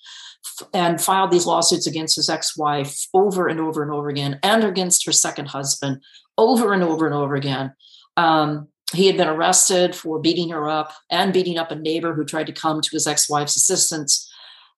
[0.73, 4.63] and filed these lawsuits against his ex wife over and over and over again, and
[4.63, 6.01] against her second husband
[6.39, 7.73] over and over and over again.
[8.17, 12.25] Um, he had been arrested for beating her up and beating up a neighbor who
[12.25, 14.31] tried to come to his ex wife's assistance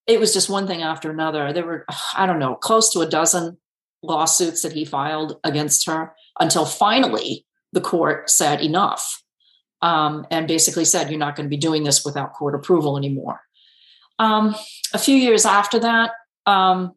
[0.06, 1.52] it was just one thing after another.
[1.52, 3.58] There were, I don't know, close to a dozen
[4.02, 9.22] lawsuits that he filed against her until finally the court said enough
[9.80, 13.40] um, and basically said, you're not going to be doing this without court approval anymore.
[14.18, 14.54] Um,
[14.92, 16.12] a few years after that,
[16.46, 16.92] um,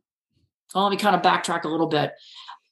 [0.73, 2.11] well, let me kind of backtrack a little bit.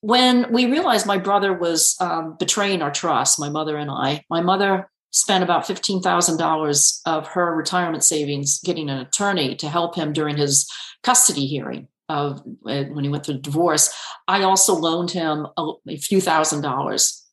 [0.04, 4.42] When we realized my brother was um, betraying our trust, my mother and I, my
[4.42, 10.36] mother spent about $15,000 of her retirement savings getting an attorney to help him during
[10.36, 10.70] his
[11.04, 13.98] custody hearing of uh, when he went through divorce.
[14.28, 17.26] I also loaned him a, a few thousand dollars,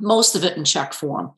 [0.00, 1.30] most of it in check form.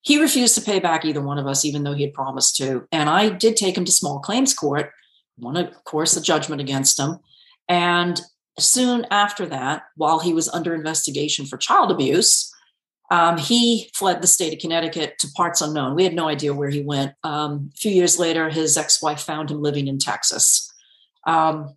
[0.00, 2.84] He refused to pay back either one of us, even though he had promised to.
[2.90, 4.90] And I did take him to small claims court,
[5.38, 7.20] won, of course, a judgment against him.
[7.68, 8.20] And
[8.60, 12.52] soon after that, while he was under investigation for child abuse,
[13.10, 15.96] um, he fled the state of Connecticut to parts unknown.
[15.96, 17.14] We had no idea where he went.
[17.24, 20.72] Um, a few years later, his ex wife found him living in Texas.
[21.26, 21.74] Um,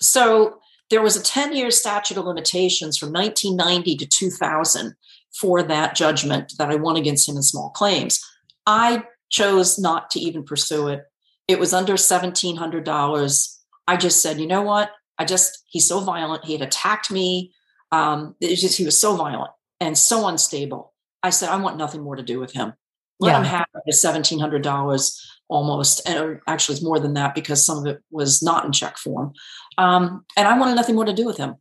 [0.00, 4.94] so there was a 10 year statute of limitations from 1990 to 2000
[5.34, 8.24] for that judgment that I won against him in small claims.
[8.66, 11.04] I chose not to even pursue it.
[11.48, 13.58] It was under $1,700.
[13.88, 14.90] I just said, you know what?
[15.18, 16.44] I just, he's so violent.
[16.44, 17.52] He had attacked me.
[17.92, 19.50] Um, just, he was so violent
[19.80, 20.92] and so unstable.
[21.22, 22.72] I said, I want nothing more to do with him.
[23.18, 23.38] Let yeah.
[23.38, 27.78] him have his seventeen hundred dollars almost, and actually it's more than that because some
[27.78, 29.32] of it was not in check form.
[29.78, 31.56] Um, and I wanted nothing more to do with him.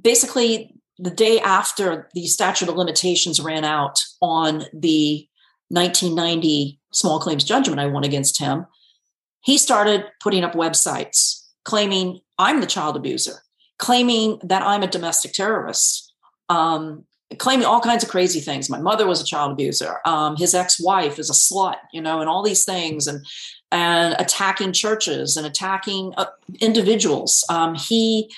[0.00, 5.26] Basically, the day after the statute of limitations ran out on the
[5.68, 8.66] 1990 small claims judgment I won against him,
[9.40, 13.42] he started putting up websites claiming I'm the child abuser,
[13.78, 16.12] claiming that I'm a domestic terrorist,
[16.48, 17.04] um,
[17.38, 18.68] claiming all kinds of crazy things.
[18.68, 20.00] My mother was a child abuser.
[20.04, 23.24] Um, his ex-wife is a slut, you know, and all these things, and
[23.70, 26.26] and attacking churches and attacking uh,
[26.60, 27.42] individuals.
[27.48, 28.30] Um, he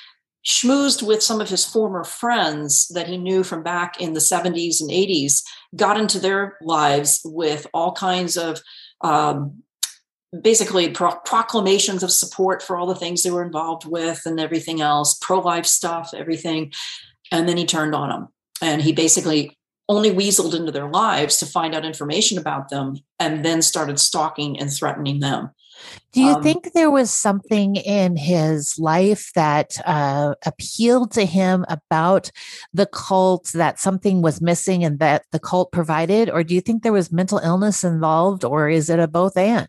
[0.46, 4.80] schmoozed with some of his former friends that he knew from back in the 70s
[4.80, 5.42] and 80s,
[5.74, 8.60] got into their lives with all kinds of
[9.00, 9.63] um,
[10.42, 14.80] basically pro- proclamations of support for all the things they were involved with and everything
[14.80, 16.72] else, pro life stuff, everything.
[17.30, 18.28] And then he turned on them.
[18.62, 19.56] And he basically
[19.88, 24.58] only weaseled into their lives to find out information about them and then started stalking
[24.58, 25.50] and threatening them.
[26.12, 31.64] Do you um, think there was something in his life that uh, appealed to him
[31.68, 32.30] about
[32.72, 36.30] the cult that something was missing and that the cult provided?
[36.30, 39.68] Or do you think there was mental illness involved, or is it a both and?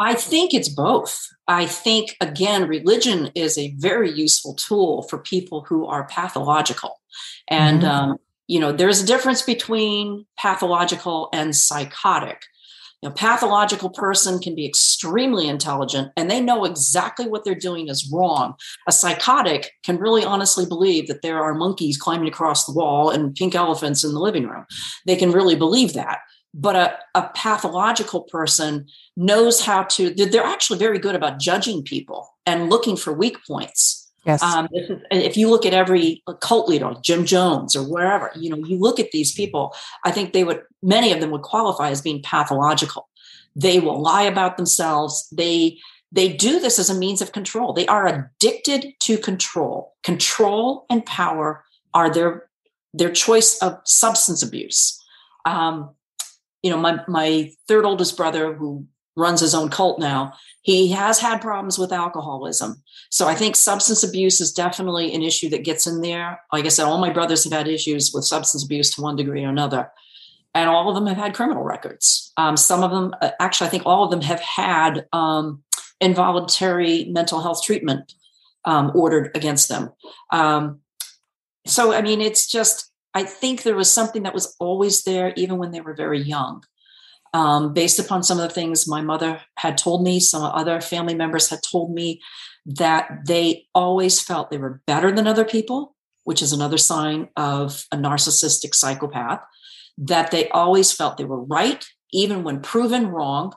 [0.00, 1.28] I think it's both.
[1.46, 7.02] I think, again, religion is a very useful tool for people who are pathological.
[7.48, 8.10] And, mm-hmm.
[8.10, 12.40] um, you know, there's a difference between pathological and psychotic.
[13.02, 17.88] You know, pathological person can be extremely intelligent and they know exactly what they're doing
[17.88, 18.54] is wrong.
[18.88, 23.34] A psychotic can really honestly believe that there are monkeys climbing across the wall and
[23.34, 24.64] pink elephants in the living room.
[25.06, 26.20] They can really believe that.
[26.52, 28.86] But a, a pathological person
[29.16, 34.10] knows how to, they're actually very good about judging people and looking for weak points.
[34.26, 34.42] Yes.
[34.42, 38.78] Um, if you look at every cult leader, Jim Jones or wherever, you know, you
[38.78, 42.20] look at these people, I think they would, many of them would qualify as being
[42.22, 43.08] pathological.
[43.56, 45.28] They will lie about themselves.
[45.30, 45.78] They,
[46.12, 47.72] they do this as a means of control.
[47.72, 49.94] They are addicted to control.
[50.02, 52.48] Control and power are their,
[52.92, 55.00] their choice of substance abuse.
[55.46, 55.94] Um,
[56.62, 61.18] you know, my, my third oldest brother who runs his own cult now, he has
[61.18, 62.82] had problems with alcoholism.
[63.10, 66.40] So I think substance abuse is definitely an issue that gets in there.
[66.52, 69.44] Like I said, all my brothers have had issues with substance abuse to one degree
[69.44, 69.90] or another.
[70.54, 72.32] And all of them have had criminal records.
[72.36, 75.62] Um, some of them, uh, actually, I think all of them have had um,
[76.00, 78.14] involuntary mental health treatment
[78.64, 79.90] um, ordered against them.
[80.30, 80.80] Um,
[81.66, 85.58] so, I mean, it's just, I think there was something that was always there, even
[85.58, 86.62] when they were very young
[87.32, 91.14] um, based upon some of the things my mother had told me, some other family
[91.14, 92.20] members had told me
[92.66, 95.94] that they always felt they were better than other people,
[96.24, 99.40] which is another sign of a narcissistic psychopath,
[99.96, 103.52] that they always felt they were right, even when proven wrong,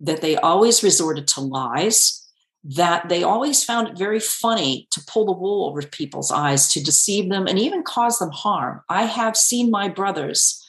[0.00, 2.25] that they always resorted to lies.
[2.74, 6.82] That they always found it very funny to pull the wool over people's eyes, to
[6.82, 8.80] deceive them, and even cause them harm.
[8.88, 10.66] I have seen my brothers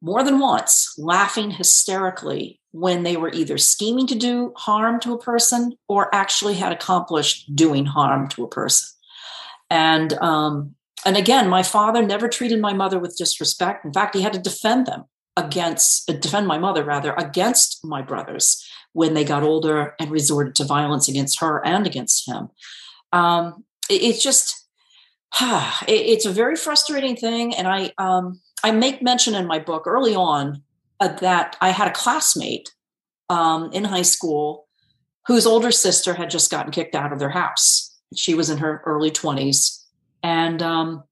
[0.00, 5.18] more than once laughing hysterically when they were either scheming to do harm to a
[5.18, 8.88] person or actually had accomplished doing harm to a person.
[9.70, 10.74] And um,
[11.04, 13.84] and again, my father never treated my mother with disrespect.
[13.84, 15.04] In fact, he had to defend them
[15.36, 20.54] against uh, defend my mother rather against my brothers when they got older and resorted
[20.56, 22.48] to violence against her and against him.
[23.12, 24.66] Um, it, it's just
[25.40, 29.86] it, it's a very frustrating thing, and I um, I make mention in my book
[29.86, 30.62] early on
[31.00, 32.72] uh, that I had a classmate
[33.28, 34.68] um, in high school
[35.26, 37.96] whose older sister had just gotten kicked out of their house.
[38.14, 39.82] She was in her early 20s.
[40.22, 41.04] And um,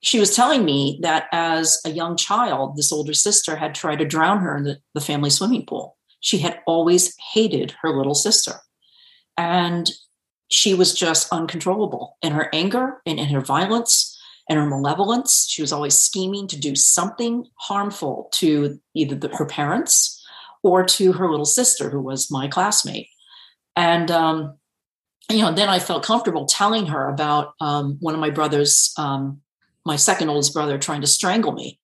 [0.00, 4.04] she was telling me that as a young child, this older sister had tried to
[4.04, 5.95] drown her in the, the family swimming pool.
[6.20, 8.52] She had always hated her little sister.
[9.36, 9.90] And
[10.50, 15.48] she was just uncontrollable in her anger and in her violence and her malevolence.
[15.48, 20.24] She was always scheming to do something harmful to either the, her parents
[20.62, 23.08] or to her little sister, who was my classmate.
[23.74, 24.56] And, um,
[25.30, 29.40] you know, then I felt comfortable telling her about um, one of my brothers, um,
[29.84, 31.80] my second oldest brother, trying to strangle me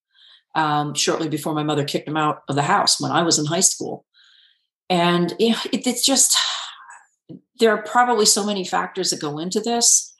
[0.55, 3.45] um, shortly before my mother kicked him out of the house when I was in
[3.45, 4.05] high school.
[4.89, 6.37] And you know, it, it's just,
[7.59, 10.13] there are probably so many factors that go into this,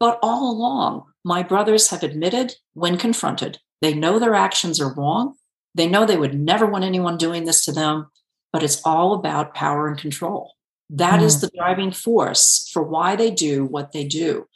[0.00, 5.34] but all along, my brothers have admitted when confronted, they know their actions are wrong.
[5.74, 8.06] They know they would never want anyone doing this to them,
[8.52, 10.52] but it's all about power and control.
[10.88, 11.24] That mm.
[11.24, 14.46] is the driving force for why they do what they do.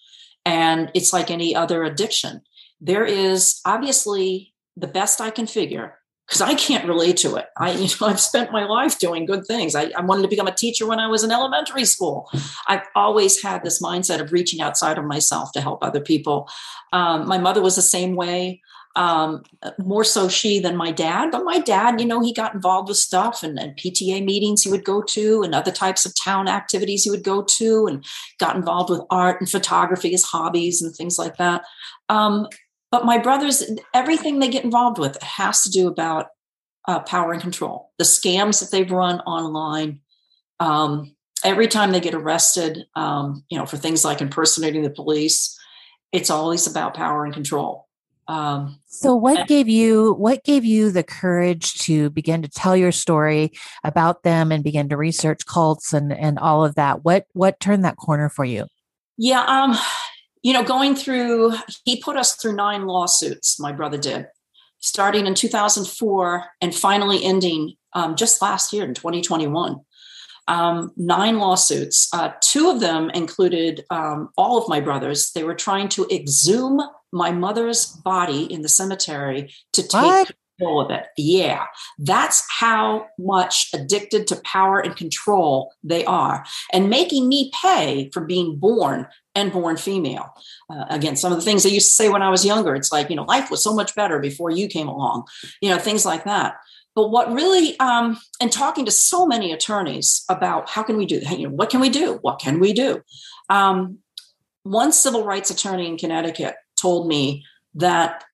[0.47, 2.43] And it's like any other addiction.
[2.81, 5.98] There is obviously the best I can figure
[6.29, 7.47] because I can't relate to it.
[7.57, 9.75] I, you know, I've spent my life doing good things.
[9.75, 12.31] I, I, wanted to become a teacher when I was in elementary school.
[12.67, 16.49] I've always had this mindset of reaching outside of myself to help other people.
[16.93, 18.61] Um, my mother was the same way.
[18.97, 19.45] Um,
[19.79, 22.97] more so she than my dad, but my dad, you know, he got involved with
[22.97, 27.05] stuff and, and PTA meetings he would go to and other types of town activities
[27.05, 28.05] he would go to and
[28.41, 31.63] got involved with art and photography as hobbies and things like that.
[32.09, 32.49] Um,
[32.91, 33.65] but my brothers,
[33.95, 36.29] everything they get involved with has to do about
[36.87, 37.93] uh, power and control.
[37.99, 40.01] The scams that they've run online.
[40.61, 41.15] Um,
[41.45, 45.57] every time they get arrested, um, you know, for things like impersonating the police,
[46.13, 47.87] it's always about power and control.
[48.27, 52.77] Um, so what and- gave you what gave you the courage to begin to tell
[52.77, 53.53] your story
[53.85, 57.05] about them and begin to research cults and and all of that?
[57.05, 58.67] What what turned that corner for you?
[59.17, 59.77] Yeah, um,
[60.43, 64.27] you know, going through, he put us through nine lawsuits, my brother did,
[64.79, 69.81] starting in 2004 and finally ending um, just last year in 2021.
[70.47, 72.09] Um, nine lawsuits.
[72.13, 75.31] Uh, two of them included um, all of my brothers.
[75.33, 76.81] They were trying to exhume
[77.13, 80.33] my mother's body in the cemetery to take what?
[80.59, 81.07] control of it.
[81.17, 81.67] Yeah,
[81.99, 88.25] that's how much addicted to power and control they are, and making me pay for
[88.25, 89.07] being born
[89.39, 90.35] and born female.
[90.69, 92.93] Uh, again, some of the things I used to say when I was younger, it's
[92.93, 95.27] like, you know, life was so much better before you came along,
[95.63, 96.57] you know, things like that.
[96.95, 101.21] But what really, um, and talking to so many attorneys about how can we do
[101.21, 101.39] that?
[101.39, 102.19] You know, what can we do?
[102.23, 103.03] What can we do?
[103.49, 103.99] Um,
[104.65, 108.25] one civil rights attorney in Connecticut told me that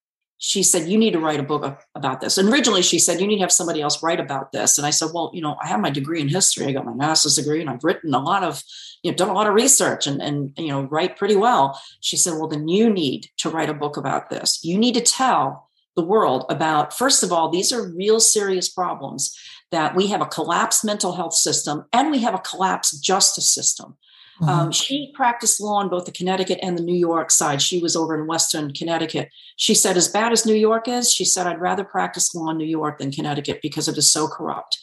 [0.46, 2.36] she said, You need to write a book about this.
[2.36, 4.76] And originally she said, You need to have somebody else write about this.
[4.76, 6.66] And I said, Well, you know, I have my degree in history.
[6.66, 8.62] I got my master's degree and I've written a lot of,
[9.02, 11.80] you know, done a lot of research and, and, you know, write pretty well.
[12.00, 14.60] She said, Well, then you need to write a book about this.
[14.62, 19.34] You need to tell the world about, first of all, these are real serious problems
[19.70, 23.96] that we have a collapsed mental health system and we have a collapsed justice system.
[24.40, 24.48] Mm-hmm.
[24.48, 27.62] Um, she practiced law on both the Connecticut and the New York side.
[27.62, 29.28] She was over in Western Connecticut.
[29.56, 32.58] She said, as bad as New York is, she said, I'd rather practice law in
[32.58, 34.78] New York than Connecticut because it is so corrupt.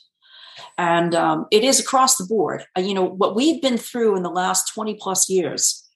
[0.78, 2.64] And um, it is across the board.
[2.78, 5.88] Uh, you know, what we've been through in the last 20 plus years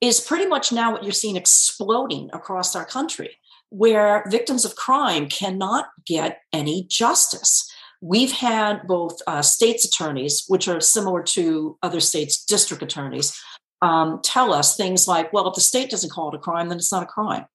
[0.00, 3.36] is pretty much now what you're seeing exploding across our country,
[3.68, 7.70] where victims of crime cannot get any justice
[8.04, 13.40] we've had both uh, states attorneys, which are similar to other states' district attorneys,
[13.80, 16.76] um, tell us things like, well, if the state doesn't call it a crime, then
[16.76, 17.46] it's not a crime.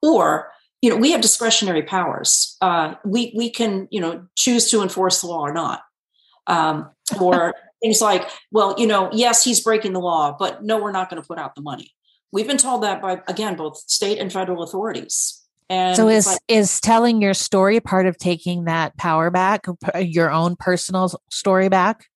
[0.00, 2.56] Or, you know, we have discretionary powers.
[2.60, 5.80] Uh, we, we can, you know, choose to enforce the law or not.
[6.46, 10.92] Um, or things like, well, you know, yes, he's breaking the law, but no, we're
[10.92, 11.90] not going to put out the money.
[12.30, 15.39] We've been told that by, again, both state and federal authorities.
[15.70, 19.66] And so is like, is telling your story part of taking that power back,
[20.00, 22.06] your own personal story back?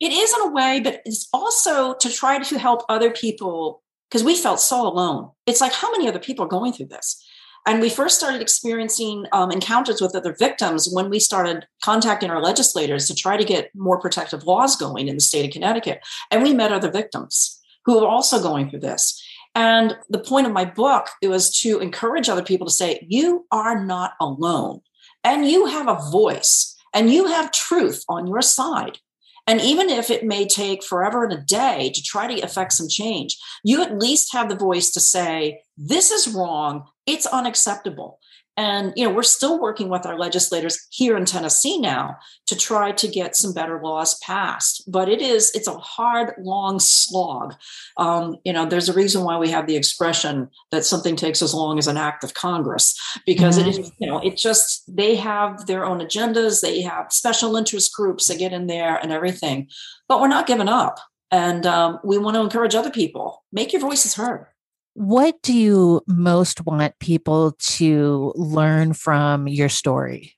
[0.00, 4.24] It is in a way, but it's also to try to help other people because
[4.24, 5.30] we felt so alone.
[5.46, 7.22] It's like how many other people are going through this?
[7.66, 12.42] And we first started experiencing um, encounters with other victims when we started contacting our
[12.42, 16.00] legislators to try to get more protective laws going in the state of Connecticut.
[16.30, 19.22] And we met other victims who were also going through this.
[19.54, 23.46] And the point of my book it was to encourage other people to say, you
[23.50, 24.80] are not alone
[25.24, 28.98] and you have a voice and you have truth on your side.
[29.46, 32.88] And even if it may take forever and a day to try to affect some
[32.88, 36.86] change, you at least have the voice to say, this is wrong.
[37.06, 38.20] It's unacceptable.
[38.62, 42.92] And you know, we're still working with our legislators here in Tennessee now to try
[42.92, 44.84] to get some better laws passed.
[44.86, 47.56] But it is it's a hard, long slog.
[47.96, 51.52] Um, you know, there's a reason why we have the expression that something takes as
[51.52, 52.96] long as an act of Congress
[53.26, 53.68] because mm-hmm.
[53.68, 57.92] it is you know it just they have their own agendas, they have special interest
[57.92, 59.66] groups that get in there and everything.
[60.06, 61.00] But we're not giving up,
[61.32, 64.46] and um, we want to encourage other people make your voices heard.
[64.94, 70.36] What do you most want people to learn from your story?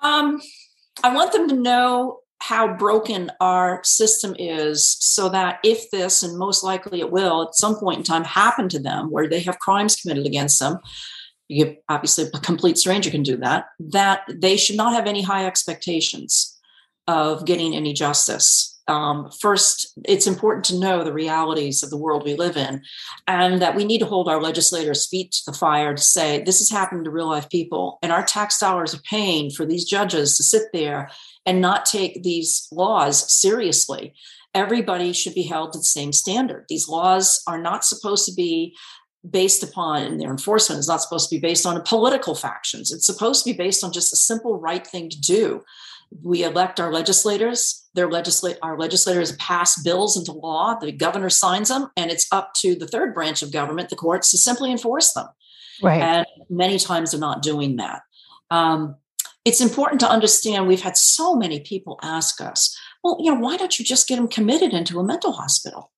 [0.00, 0.40] Um,
[1.02, 6.38] I want them to know how broken our system is so that if this, and
[6.38, 9.58] most likely it will at some point in time, happen to them where they have
[9.58, 10.78] crimes committed against them,
[11.48, 15.46] you, obviously a complete stranger can do that, that they should not have any high
[15.46, 16.58] expectations
[17.06, 22.24] of getting any justice um, first, it's important to know the realities of the world
[22.24, 22.82] we live in,
[23.26, 26.60] and that we need to hold our legislators' feet to the fire to say, this
[26.60, 30.36] is happening to real life people, and our tax dollars are paying for these judges
[30.36, 31.10] to sit there
[31.46, 34.14] and not take these laws seriously.
[34.54, 36.66] Everybody should be held to the same standard.
[36.68, 38.76] These laws are not supposed to be
[39.28, 42.92] based upon their enforcement is not supposed to be based on political factions.
[42.92, 45.64] It's supposed to be based on just a simple right thing to do.
[46.22, 47.86] We elect our legislators.
[47.94, 50.76] Their legislate our legislators pass bills into law.
[50.78, 54.30] The governor signs them, and it's up to the third branch of government, the courts,
[54.30, 55.26] to simply enforce them.
[55.82, 56.00] Right.
[56.00, 58.02] And many times they're not doing that.
[58.50, 58.96] Um,
[59.44, 60.66] it's important to understand.
[60.66, 64.16] We've had so many people ask us, "Well, you know, why don't you just get
[64.16, 65.90] them committed into a mental hospital?"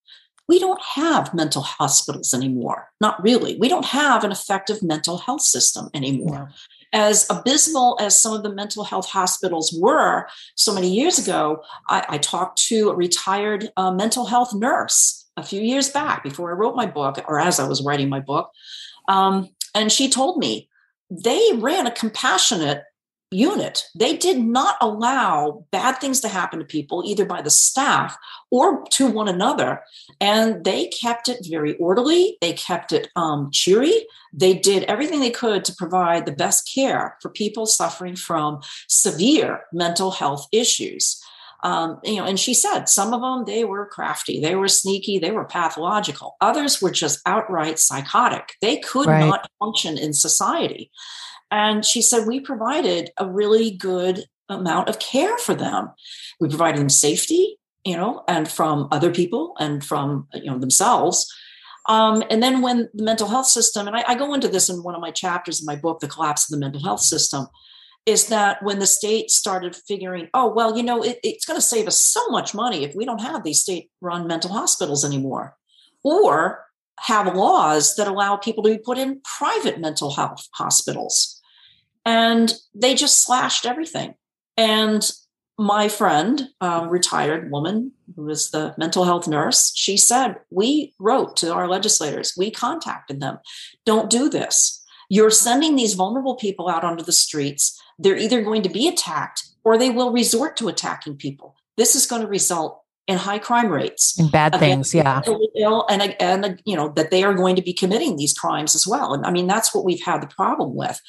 [0.48, 2.88] we don't have mental hospitals anymore.
[3.00, 3.56] Not really.
[3.58, 6.50] We don't have an effective mental health system anymore.
[6.92, 12.04] As abysmal as some of the mental health hospitals were so many years ago, I,
[12.08, 16.54] I talked to a retired uh, mental health nurse a few years back before I
[16.54, 18.50] wrote my book, or as I was writing my book.
[19.08, 20.68] Um, and she told me
[21.10, 22.82] they ran a compassionate
[23.36, 23.84] unit.
[23.94, 28.16] They did not allow bad things to happen to people, either by the staff
[28.50, 29.82] or to one another.
[30.20, 32.38] And they kept it very orderly.
[32.40, 34.06] They kept it um, cheery.
[34.32, 39.62] They did everything they could to provide the best care for people suffering from severe
[39.72, 41.22] mental health issues.
[41.62, 45.18] Um, you know, and she said some of them they were crafty, they were sneaky,
[45.18, 46.36] they were pathological.
[46.40, 48.54] Others were just outright psychotic.
[48.60, 49.26] They could right.
[49.26, 50.90] not function in society.
[51.50, 55.90] And she said, We provided a really good amount of care for them.
[56.40, 61.32] We provided them safety, you know, and from other people and from, you know, themselves.
[61.88, 64.82] Um, and then when the mental health system, and I, I go into this in
[64.82, 67.46] one of my chapters in my book, The Collapse of the Mental Health System,
[68.06, 71.64] is that when the state started figuring, oh, well, you know, it, it's going to
[71.64, 75.56] save us so much money if we don't have these state run mental hospitals anymore.
[76.04, 76.64] Or
[77.00, 81.35] have laws that allow people to be put in private mental health hospitals
[82.06, 84.14] and they just slashed everything.
[84.56, 85.10] And
[85.58, 91.36] my friend, a retired woman who was the mental health nurse, she said, We wrote
[91.38, 93.38] to our legislators, we contacted them.
[93.84, 94.82] Don't do this.
[95.08, 97.80] You're sending these vulnerable people out onto the streets.
[97.98, 101.56] They're either going to be attacked or they will resort to attacking people.
[101.76, 105.22] This is going to result and high crime rates and bad things yeah.
[105.88, 109.14] and and you know that they are going to be committing these crimes as well.
[109.14, 111.00] And i mean that's what we've had the problem with.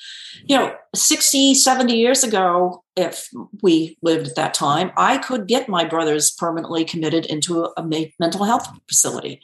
[0.45, 3.29] You know 60 70 years ago if
[3.61, 7.83] we lived at that time i could get my brothers permanently committed into a, a
[8.19, 9.41] mental health facility.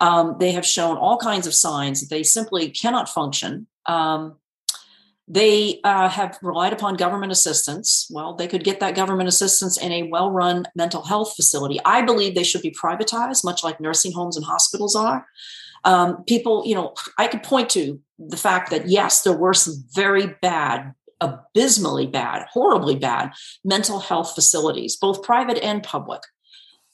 [0.00, 3.66] Um, they have shown all kinds of signs that they simply cannot function.
[3.84, 4.36] Um,
[5.32, 8.08] they uh, have relied upon government assistance.
[8.10, 11.78] Well, they could get that government assistance in a well run mental health facility.
[11.84, 15.24] I believe they should be privatized, much like nursing homes and hospitals are.
[15.84, 19.84] Um, people, you know, I could point to the fact that, yes, there were some
[19.94, 23.30] very bad, abysmally bad, horribly bad
[23.64, 26.22] mental health facilities, both private and public.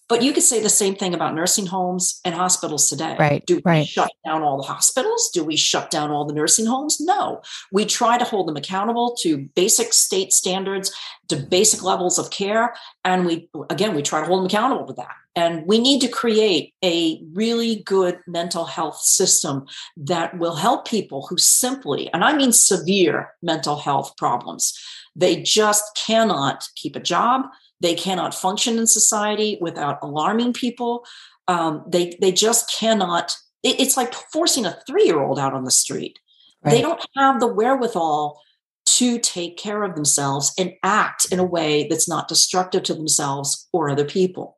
[0.09, 3.17] But you could say the same thing about nursing homes and hospitals today.
[3.19, 3.45] Right.
[3.45, 3.87] Do we right.
[3.87, 5.31] shut down all the hospitals?
[5.35, 7.01] Do we shut down all the nursing homes?
[7.01, 7.43] No.
[7.73, 10.95] We try to hold them accountable to basic state standards,
[11.29, 12.75] to basic levels of care.
[13.05, 15.15] And we, again, we try to hold them accountable to that.
[15.35, 21.27] And we need to create a really good mental health system that will help people
[21.27, 24.73] who simply, and I mean severe mental health problems,
[25.15, 27.47] they just cannot keep a job
[27.81, 31.05] they cannot function in society without alarming people.
[31.49, 33.37] Um, they they just cannot.
[33.63, 36.19] It, it's like forcing a three year old out on the street.
[36.63, 36.73] Right.
[36.73, 38.41] They don't have the wherewithal
[38.87, 43.69] to take care of themselves and act in a way that's not destructive to themselves
[43.73, 44.57] or other people.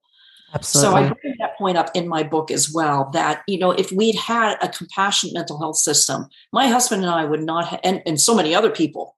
[0.55, 0.91] Absolutely.
[0.91, 3.11] So I bring that point up in my book as well.
[3.13, 7.25] That you know, if we'd had a compassionate mental health system, my husband and I
[7.25, 9.17] would not, ha- and and so many other people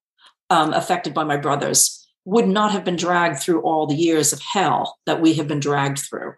[0.48, 4.40] um, affected by my brothers would not have been dragged through all the years of
[4.40, 6.34] hell that we have been dragged through.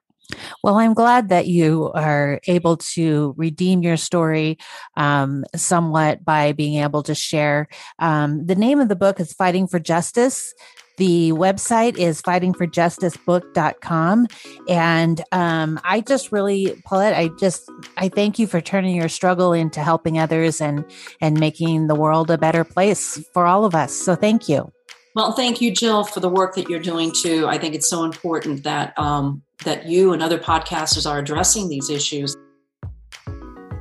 [0.65, 4.57] Well, I'm glad that you are able to redeem your story
[4.97, 7.69] um, somewhat by being able to share.
[7.99, 10.55] Um, the name of the book is Fighting for Justice.
[10.97, 14.27] The website is fightingforjusticebook.com.
[14.69, 19.53] And um, I just really, Paulette, I just, I thank you for turning your struggle
[19.53, 20.87] into helping others and,
[21.21, 23.93] and making the world a better place for all of us.
[23.93, 24.73] So thank you.
[25.15, 27.47] Well, thank you, Jill, for the work that you're doing too.
[27.47, 31.91] I think it's so important that um, that you and other podcasters are addressing these
[31.91, 32.37] issues.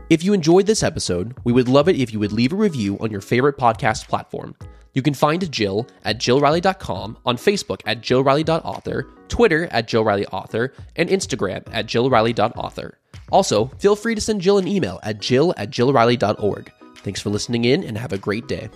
[0.10, 2.98] If you enjoyed this episode, we would love it if you would leave a review
[3.00, 4.56] on your favorite podcast platform.
[4.94, 11.64] You can find Jill at jillriley.com, on Facebook at jillriley.author, Twitter at jillrileyauthor, and Instagram
[11.72, 12.98] at jillriley.author.
[13.32, 16.72] Also, feel free to send Jill an email at jill at jillriley.org.
[16.98, 18.70] Thanks for listening in and have a great day.